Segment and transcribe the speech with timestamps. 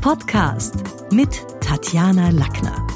[0.00, 0.76] Podcast
[1.12, 2.86] mit Tatjana Lackner.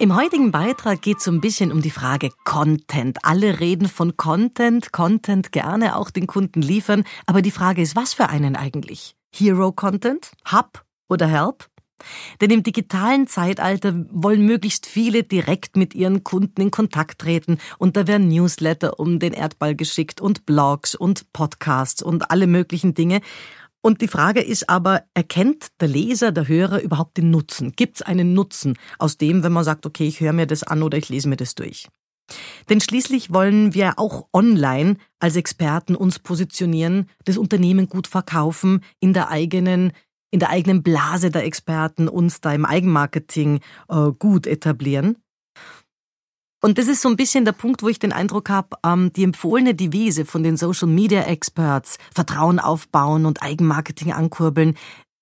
[0.00, 3.18] Im heutigen Beitrag geht es so ein bisschen um die Frage Content.
[3.22, 8.12] Alle reden von Content, Content gerne auch den Kunden liefern, aber die Frage ist, was
[8.12, 9.14] für einen eigentlich?
[9.32, 10.32] Hero Content?
[10.50, 11.71] Hub oder Help?
[12.40, 17.96] Denn im digitalen Zeitalter wollen möglichst viele direkt mit ihren Kunden in Kontakt treten und
[17.96, 23.20] da werden Newsletter um den Erdball geschickt und Blogs und Podcasts und alle möglichen Dinge.
[23.84, 27.72] Und die Frage ist aber, erkennt der Leser, der Hörer überhaupt den Nutzen?
[27.72, 30.84] Gibt es einen Nutzen aus dem, wenn man sagt, okay, ich höre mir das an
[30.84, 31.88] oder ich lese mir das durch?
[32.68, 39.12] Denn schließlich wollen wir auch online als Experten uns positionieren, das Unternehmen gut verkaufen, in
[39.12, 39.92] der eigenen
[40.32, 45.18] in der eigenen Blase der Experten uns da im Eigenmarketing äh, gut etablieren.
[46.64, 49.24] Und das ist so ein bisschen der Punkt, wo ich den Eindruck habe, ähm, die
[49.24, 54.76] empfohlene Devise von den Social Media Experts, Vertrauen aufbauen und Eigenmarketing ankurbeln,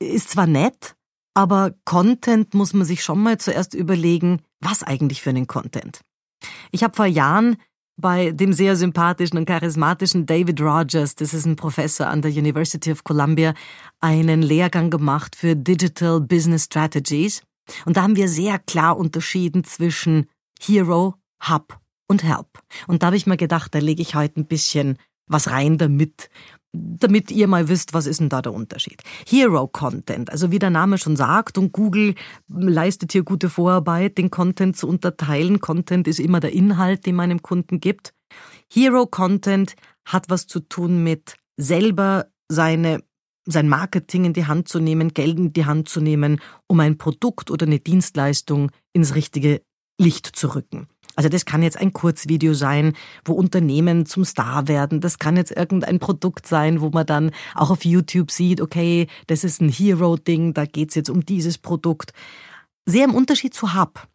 [0.00, 0.94] ist zwar nett,
[1.34, 6.00] aber Content muss man sich schon mal zuerst überlegen, was eigentlich für einen Content.
[6.70, 7.56] Ich habe vor Jahren
[7.96, 12.90] bei dem sehr sympathischen und charismatischen David Rogers, das ist ein Professor an der University
[12.90, 13.54] of Columbia,
[14.00, 17.42] einen Lehrgang gemacht für Digital Business Strategies.
[17.84, 20.26] Und da haben wir sehr klar unterschieden zwischen
[20.60, 21.14] Hero,
[21.48, 21.78] Hub
[22.08, 22.60] und Help.
[22.86, 26.28] Und da habe ich mir gedacht, da lege ich heute ein bisschen was rein damit,
[26.74, 29.02] damit ihr mal wisst, was ist denn da der Unterschied.
[29.26, 32.14] Hero Content, also wie der Name schon sagt, und Google
[32.48, 35.60] leistet hier gute Vorarbeit, den Content zu unterteilen.
[35.60, 38.12] Content ist immer der Inhalt, den man einem Kunden gibt.
[38.72, 43.02] Hero Content hat was zu tun mit selber seine
[43.46, 46.96] sein Marketing in die Hand zu nehmen, Geld in die Hand zu nehmen, um ein
[46.96, 49.60] Produkt oder eine Dienstleistung ins richtige
[50.00, 50.88] Licht zu rücken.
[51.16, 55.00] Also das kann jetzt ein Kurzvideo sein, wo Unternehmen zum Star werden.
[55.00, 59.44] Das kann jetzt irgendein Produkt sein, wo man dann auch auf YouTube sieht, okay, das
[59.44, 62.12] ist ein Hero-Ding, da geht's jetzt um dieses Produkt.
[62.86, 64.08] Sehr im Unterschied zu Hub.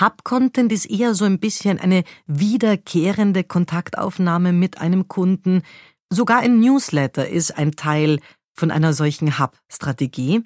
[0.00, 5.62] Hub-Content ist eher so ein bisschen eine wiederkehrende Kontaktaufnahme mit einem Kunden.
[6.08, 8.20] Sogar ein Newsletter ist ein Teil
[8.54, 10.42] von einer solchen Hub-Strategie.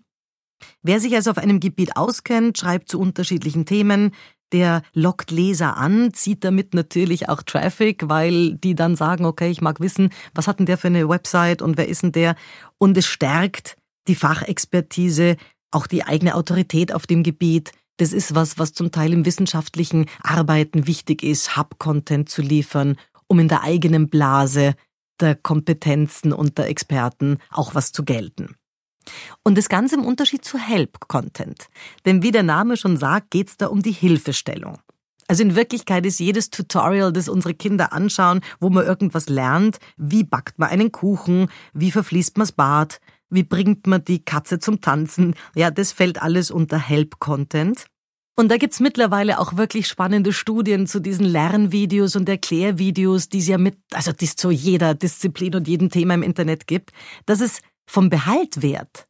[0.82, 4.12] Wer sich also auf einem Gebiet auskennt, schreibt zu unterschiedlichen Themen,
[4.54, 9.60] der lockt Leser an, zieht damit natürlich auch Traffic, weil die dann sagen, okay, ich
[9.60, 12.37] mag wissen, was hat denn der für eine Website und wer ist denn der?
[12.78, 13.76] Und es stärkt
[14.06, 15.37] die Fachexpertise,
[15.72, 17.72] auch die eigene Autorität auf dem Gebiet.
[17.97, 23.41] Das ist was, was zum Teil im wissenschaftlichen Arbeiten wichtig ist, Hub-Content zu liefern, um
[23.41, 24.76] in der eigenen Blase
[25.19, 28.54] der Kompetenzen und der Experten auch was zu gelten.
[29.42, 31.69] Und das Ganze im Unterschied zu Help-Content.
[32.04, 34.78] Denn wie der Name schon sagt, geht es da um die Hilfestellung.
[35.26, 40.22] Also in Wirklichkeit ist jedes Tutorial, das unsere Kinder anschauen, wo man irgendwas lernt, wie
[40.22, 43.00] backt man einen Kuchen, wie verfließt man das Bad,
[43.31, 47.87] wie bringt man die Katze zum Tanzen, ja, das fällt alles unter Help-Content.
[48.37, 53.47] Und da gibt's mittlerweile auch wirklich spannende Studien zu diesen Lernvideos und Erklärvideos, die es
[53.47, 56.91] ja mit, also die es zu jeder Disziplin und jedem Thema im Internet gibt,
[57.26, 59.06] dass es vom Behaltwert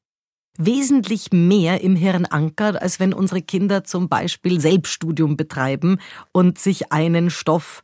[0.56, 5.98] wesentlich mehr im Hirn ankert, als wenn unsere Kinder zum Beispiel Selbststudium betreiben
[6.32, 7.82] und sich einen Stoff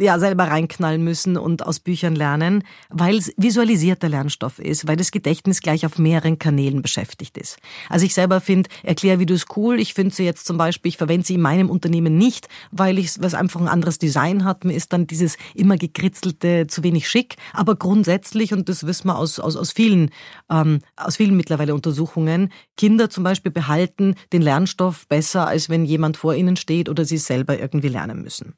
[0.00, 5.10] ja selber reinknallen müssen und aus Büchern lernen, weil es visualisierter Lernstoff ist, weil das
[5.10, 7.58] Gedächtnis gleich auf mehreren Kanälen beschäftigt ist.
[7.88, 9.78] Also ich selber finde Erklärvideos cool.
[9.78, 13.20] Ich finde sie jetzt zum Beispiel, ich verwende sie in meinem Unternehmen nicht, weil ich
[13.20, 14.64] was einfach ein anderes Design hat.
[14.64, 17.36] Mir ist dann dieses immer gekritzelte zu wenig schick.
[17.52, 20.10] Aber grundsätzlich und das wissen wir aus aus aus vielen
[20.50, 26.16] ähm, aus vielen mittlerweile Untersuchungen, Kinder zum Beispiel behalten den Lernstoff besser, als wenn jemand
[26.16, 28.54] vor ihnen steht oder sie selber irgendwie lernen müssen.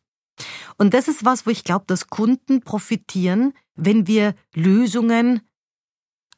[0.78, 5.41] Und das ist was, wo ich glaube, dass Kunden profitieren, wenn wir Lösungen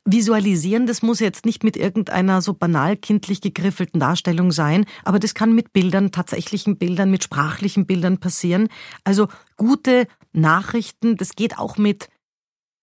[0.04, 0.86] visualisieren.
[0.86, 5.54] Das muss jetzt nicht mit irgendeiner so banal kindlich gegriffelten Darstellung sein, aber das kann
[5.54, 8.68] mit Bildern, tatsächlichen Bildern, mit sprachlichen Bildern passieren.
[9.02, 12.08] Also gute Nachrichten, das geht auch mit,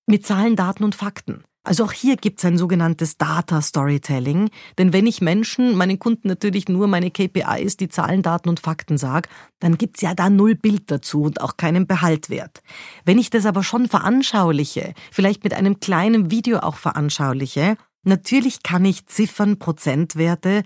[0.07, 1.43] mit Zahlen, Daten und Fakten.
[1.63, 4.49] Also auch hier gibt es ein sogenanntes Data Storytelling,
[4.79, 8.97] denn wenn ich Menschen, meinen Kunden natürlich nur meine KPIs, die Zahlen, Daten und Fakten
[8.97, 9.29] sage,
[9.59, 12.63] dann gibt's ja da null Bild dazu und auch keinen Behaltwert.
[13.05, 18.83] Wenn ich das aber schon veranschauliche, vielleicht mit einem kleinen Video auch veranschauliche, natürlich kann
[18.83, 20.63] ich Ziffern, Prozentwerte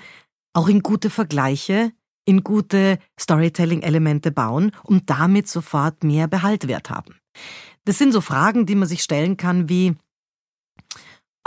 [0.53, 1.91] auch in gute Vergleiche,
[2.23, 7.15] in gute Storytelling-Elemente bauen und damit sofort mehr Behaltwert haben.
[7.83, 9.95] Das sind so Fragen, die man sich stellen kann wie,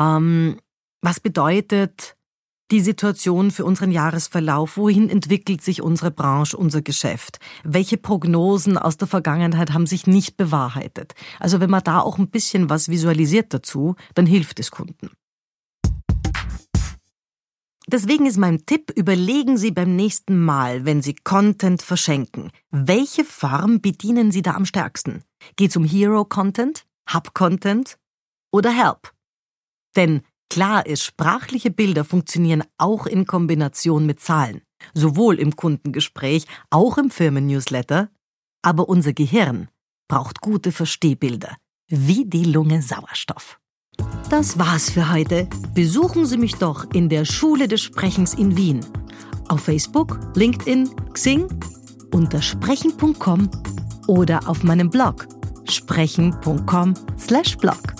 [0.01, 0.59] ähm,
[1.03, 2.17] was bedeutet
[2.71, 8.99] die Situation für unseren Jahresverlauf, wohin entwickelt sich unsere Branche, unser Geschäft, welche Prognosen aus
[8.99, 11.15] der Vergangenheit haben sich nicht bewahrheitet.
[11.41, 15.11] Also wenn man da auch ein bisschen was visualisiert dazu, dann hilft es Kunden.
[17.91, 23.81] Deswegen ist mein Tipp, überlegen Sie beim nächsten Mal, wenn Sie Content verschenken, welche Form
[23.81, 25.25] bedienen Sie da am stärksten?
[25.57, 26.85] Geht's um Hero Content,
[27.15, 27.97] Hub Content
[28.51, 29.15] oder Help?
[29.97, 34.63] Denn klar ist, sprachliche Bilder funktionieren auch in Kombination mit Zahlen,
[34.95, 38.11] sowohl im Kundengespräch, auch im Firmennewsletter,
[38.63, 39.69] aber unser Gehirn
[40.09, 41.57] braucht gute Verstehbilder,
[41.89, 43.59] wie die Lunge Sauerstoff.
[44.31, 45.49] Das war's für heute.
[45.75, 48.85] Besuchen Sie mich doch in der Schule des Sprechens in Wien.
[49.49, 51.47] Auf Facebook, LinkedIn, Xing,
[52.13, 53.49] unter sprechen.com
[54.07, 55.27] oder auf meinem Blog
[55.69, 57.98] sprechen.com/blog.